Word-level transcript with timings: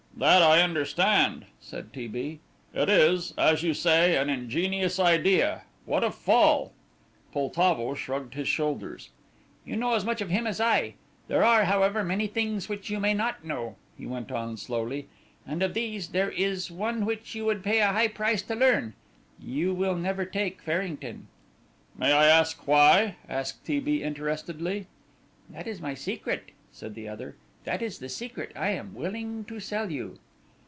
"That 0.17 0.43
I 0.43 0.61
understand," 0.61 1.45
said 1.59 1.91
T. 1.91 2.07
B.; 2.07 2.41
"it 2.75 2.89
is, 2.89 3.33
as 3.39 3.63
you 3.63 3.73
say, 3.73 4.15
an 4.15 4.29
ingenious 4.29 4.99
idea 4.99 5.63
what 5.85 6.03
of 6.03 6.13
Fall?" 6.13 6.73
Poltavo 7.33 7.95
shrugged 7.95 8.35
his 8.35 8.47
shoulders. 8.47 9.09
"You 9.65 9.77
know 9.77 9.95
as 9.95 10.05
much 10.05 10.21
of 10.21 10.29
him 10.29 10.45
as 10.45 10.61
I. 10.61 10.93
There 11.27 11.43
are, 11.43 11.63
however, 11.65 12.03
many 12.03 12.27
things 12.27 12.69
which 12.69 12.87
you 12.91 12.99
may 12.99 13.15
not 13.15 13.43
know," 13.43 13.77
he 13.97 14.05
went 14.05 14.31
on 14.31 14.57
slowly, 14.57 15.07
"and 15.47 15.63
of 15.63 15.73
these 15.73 16.09
there 16.09 16.29
is 16.29 16.69
one 16.69 17.03
which 17.03 17.33
you 17.33 17.45
would 17.45 17.63
pay 17.63 17.79
a 17.79 17.87
high 17.87 18.07
price 18.09 18.43
to 18.43 18.53
learn. 18.53 18.93
You 19.39 19.73
will 19.73 19.95
never 19.95 20.23
take 20.25 20.61
Farrington." 20.61 21.29
"May 21.97 22.11
I 22.11 22.27
ask 22.27 22.67
why?" 22.67 23.15
asked 23.27 23.65
T. 23.65 23.79
B. 23.79 24.03
interestedly. 24.03 24.85
"That 25.49 25.65
is 25.65 25.81
my 25.81 25.95
secret," 25.95 26.51
said 26.71 26.93
the 26.93 27.07
other; 27.09 27.37
"that 27.63 27.79
is 27.83 27.99
the 27.99 28.09
secret 28.09 28.51
I 28.55 28.69
am 28.71 28.95
willing 28.95 29.45
to 29.45 29.59
sell 29.59 29.91
you." 29.91 30.17